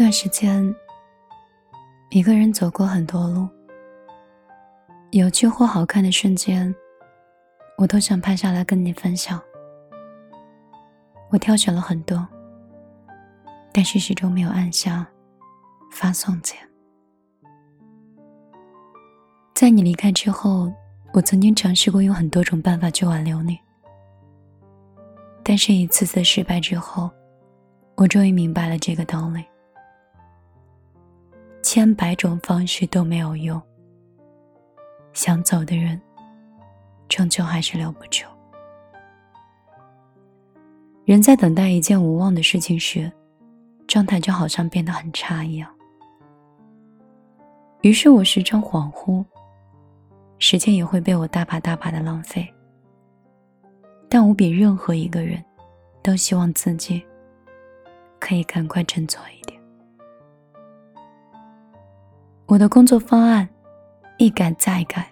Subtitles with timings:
[0.00, 0.74] 段时间，
[2.08, 3.46] 一个人走过很多路，
[5.10, 6.74] 有趣或好看的瞬间，
[7.76, 9.38] 我都想拍下来跟你分享。
[11.28, 12.26] 我挑选了很多，
[13.74, 15.06] 但是始终没有按下
[15.92, 16.58] 发送键。
[19.54, 20.72] 在你离开之后，
[21.12, 23.60] 我曾经尝试过用很多种办法去挽留你，
[25.44, 27.10] 但是一次次失败之后，
[27.98, 29.44] 我终于明白了这个道理。
[31.62, 33.60] 千百种方式都没有用，
[35.12, 36.00] 想走的人，
[37.08, 38.24] 终究还是留不住。
[41.04, 43.10] 人在等待一件无望的事情时，
[43.86, 45.68] 状态就好像变得很差一样。
[47.82, 49.24] 于是我时常恍惚，
[50.38, 52.46] 时间也会被我大把大把的浪费。
[54.08, 55.42] 但我比任何一个人，
[56.02, 57.02] 都希望自己
[58.18, 59.39] 可以赶快振作一
[62.50, 63.48] 我的工作方案
[64.18, 65.08] 一改再改，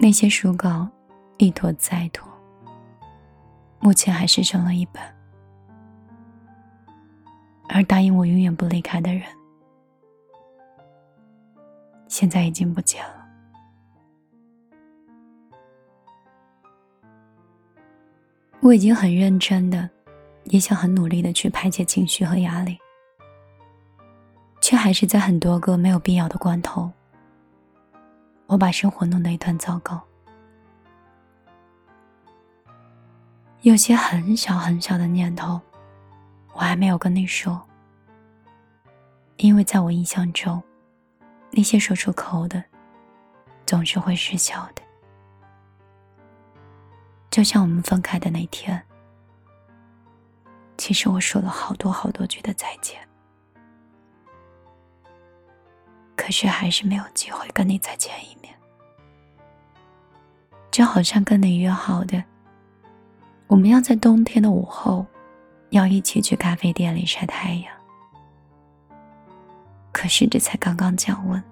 [0.00, 0.88] 那些书稿
[1.36, 2.26] 一拖再拖，
[3.78, 5.02] 目前还是剩了一本。
[7.68, 9.22] 而答应我永远不离开的人，
[12.06, 13.28] 现在已经不见了。
[18.60, 19.90] 我已经很认真的，
[20.44, 22.78] 也想很努力的去排解情绪和压力。
[24.78, 26.90] 还是在很多个没有必要的关头，
[28.46, 30.00] 我把生活弄得一团糟糕。
[33.62, 35.60] 有些很小很小的念头，
[36.52, 37.60] 我还没有跟你说，
[39.36, 40.62] 因为在我印象中，
[41.50, 42.62] 那些说出口的，
[43.66, 44.82] 总是会失效的。
[47.30, 48.80] 就像我们分开的那天，
[50.76, 53.07] 其实我说了好多好多句的再见。
[56.28, 58.54] 可是还是没有机会跟你再见一面，
[60.70, 62.22] 就好像跟你约好的，
[63.46, 65.06] 我们要在冬天的午后，
[65.70, 67.74] 要一起去咖啡店里晒太阳。
[69.90, 71.42] 可是这才刚刚降温，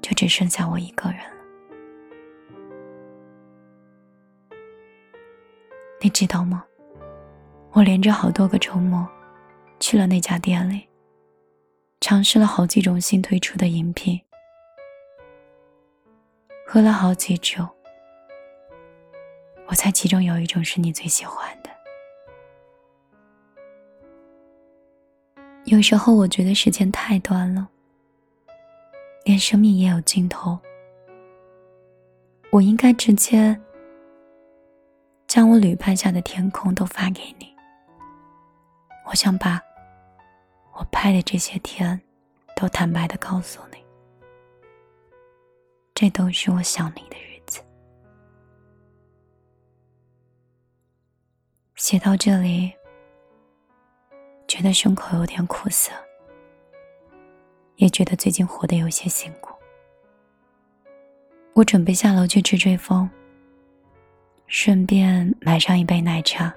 [0.00, 1.36] 就只剩下我一个人了。
[6.00, 6.64] 你知道吗？
[7.72, 9.04] 我连着好多个周末，
[9.80, 10.88] 去了那家店里。
[12.00, 14.18] 尝试了好几种新推出的饮品，
[16.66, 17.68] 喝了好几种，
[19.66, 21.70] 我猜其中有一种是你最喜欢的。
[25.66, 27.68] 有时候我觉得时间太短了，
[29.24, 30.58] 连生命也有尽头。
[32.50, 33.60] 我应该直接
[35.28, 37.54] 将我旅伴下的天空都发给你。
[39.06, 39.69] 我想把。
[41.02, 41.98] 拍的这些天，
[42.54, 43.82] 都坦白的告诉你，
[45.94, 47.62] 这都是我想你的日子。
[51.74, 52.70] 写到这里，
[54.46, 55.90] 觉得胸口有点苦涩，
[57.76, 59.54] 也觉得最近活得有些辛苦。
[61.54, 63.08] 我准备下楼去吹吹风，
[64.46, 66.54] 顺便买上一杯奶茶。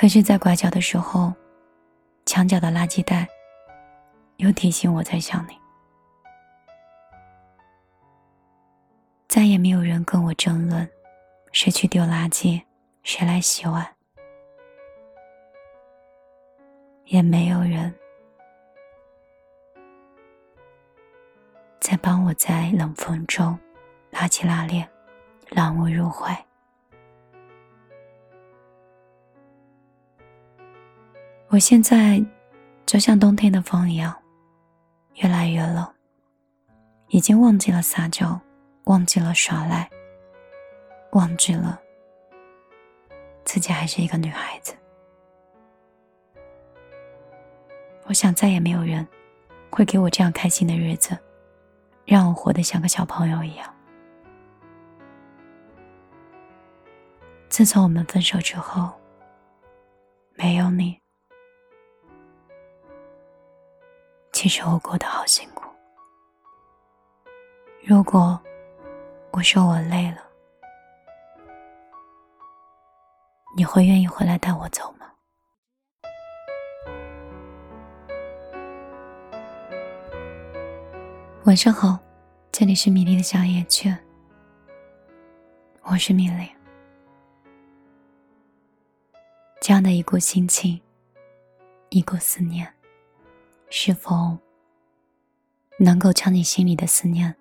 [0.00, 1.34] 可是，在拐角的时候，
[2.24, 3.26] 墙角的垃圾袋
[4.36, 5.58] 又提醒我在想你。
[9.26, 10.88] 再也没有人跟我争论
[11.50, 12.62] 谁去丢垃圾，
[13.02, 13.84] 谁来洗碗，
[17.06, 17.92] 也没有人
[21.80, 23.58] 再帮我在冷风中
[24.10, 24.88] 拉起拉链，
[25.48, 26.47] 揽我入怀。
[31.50, 32.22] 我现在
[32.84, 34.14] 就像冬天的风一样，
[35.14, 35.86] 越来越冷。
[37.08, 38.38] 已经忘记了撒娇，
[38.84, 39.88] 忘记了耍赖，
[41.12, 41.80] 忘记了
[43.46, 44.74] 自己还是一个女孩子。
[48.04, 49.06] 我想再也没有人
[49.70, 51.16] 会给我这样开心的日子，
[52.04, 53.74] 让我活得像个小朋友一样。
[57.48, 58.92] 自从我们分手之后，
[60.34, 61.00] 没有你，
[64.40, 65.64] 其实我过得好辛苦。
[67.84, 68.40] 如果
[69.32, 70.18] 我说我累了，
[73.56, 75.10] 你会愿意回来带我走吗？
[81.42, 81.98] 晚上好，
[82.52, 83.92] 这里是米粒的小夜曲，
[85.82, 86.48] 我是米粒。
[89.60, 90.80] 这样的一股心情，
[91.88, 92.72] 一股思念，
[93.70, 94.36] 是否
[95.78, 97.34] 能够将你心里的思念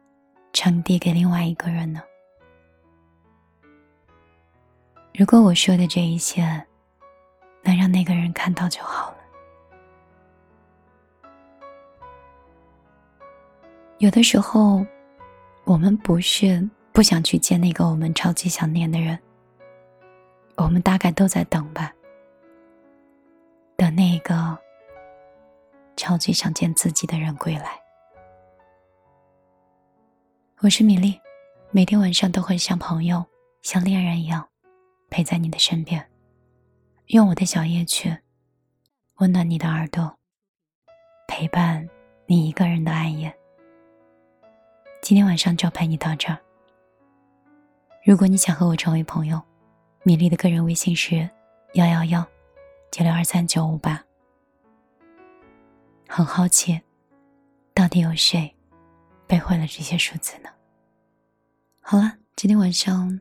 [0.53, 2.01] 传递给另外一个人呢？
[5.13, 6.43] 如果我说的这一切
[7.63, 9.17] 能让那个人看到就好了。
[13.97, 14.85] 有的时候，
[15.63, 19.17] 我们不是不想去见那个我们超级想念的人，
[20.55, 21.91] 我们大概都在等吧。
[23.75, 24.57] 等那个
[25.97, 27.71] 超级想见自己的人归来。
[30.61, 31.19] 我是米粒，
[31.71, 33.25] 每天晚上都会像朋友、
[33.63, 34.47] 像恋人一样
[35.09, 36.07] 陪在你的身边，
[37.07, 38.15] 用我的小夜曲
[39.15, 40.15] 温暖你的耳朵，
[41.27, 41.87] 陪伴
[42.27, 43.35] 你一个人的暗夜。
[45.01, 46.37] 今天晚上就陪你到这儿。
[48.05, 49.41] 如果你想和我成为朋友，
[50.03, 51.27] 米粒的个人微信是
[51.73, 52.25] 幺幺幺。
[52.89, 54.01] 九六二三九五八，
[56.07, 56.81] 很好奇
[57.73, 58.55] 到底有谁
[59.27, 60.49] 背会了这些数字呢？
[61.81, 63.19] 好了今天晚上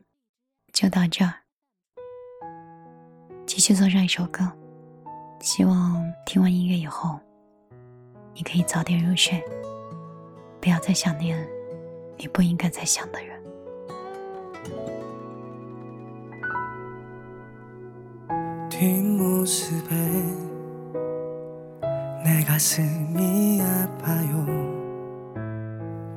[0.73, 1.33] 就到这儿
[3.45, 4.51] 继续做上一首歌
[5.39, 7.19] 希望听完音乐以后
[8.33, 9.43] 你可以早点入睡
[10.59, 11.37] 不要再想念
[12.17, 13.37] 你不应该再想的人。
[18.69, 20.46] 听我诉悲
[22.37, 24.45] 내 가슴이 아파요.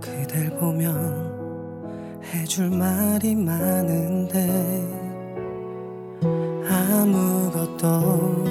[0.03, 4.47] 그댈 보면 해줄 말이 많은데
[6.69, 8.45] 아무것도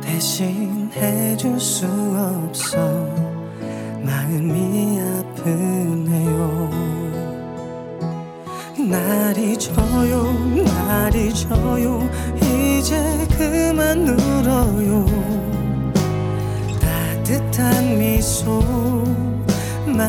[0.00, 3.11] 대신 해줄 수 없어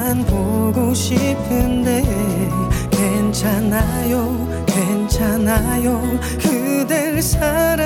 [0.03, 2.03] 만 보고 싶은데
[2.91, 6.01] 괜찮아요 괜찮아요.
[6.41, 7.82] 그댈 사랑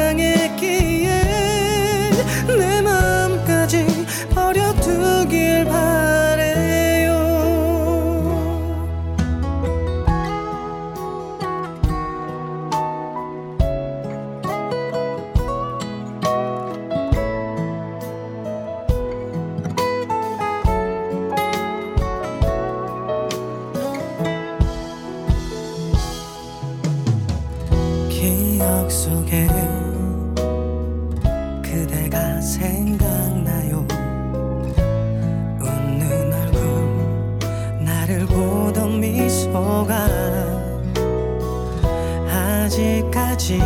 [43.48, 43.60] 아직까지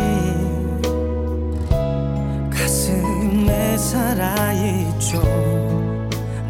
[2.50, 5.20] 가슴에 살아있죠.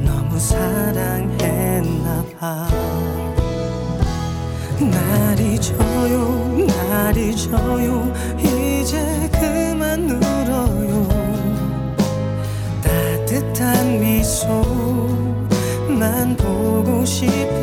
[0.00, 2.68] 너무 사랑했나 봐.
[4.78, 8.12] 날이 져요 날이 져요.
[8.38, 11.08] 이제 그만 울어요.
[12.82, 15.46] 따뜻한 미소만
[16.36, 17.61] 보고 싶은